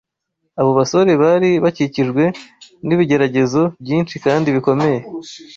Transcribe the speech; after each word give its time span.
abo 0.59 0.71
basore 0.79 1.11
bari 1.23 1.49
bakikijwe 1.63 2.23
n’ibigeragezo 2.87 3.61
byinshi 3.83 4.15
kandi 4.25 4.47
bikomeye. 4.55 4.99